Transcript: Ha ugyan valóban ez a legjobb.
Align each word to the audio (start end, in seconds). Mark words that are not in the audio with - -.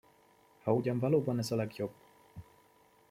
Ha 0.63 0.73
ugyan 0.73 0.99
valóban 0.99 1.37
ez 1.37 1.51
a 1.51 1.55
legjobb. 1.55 1.91